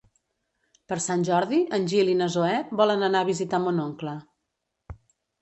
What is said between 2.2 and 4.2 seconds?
na Zoè volen anar a visitar mon oncle.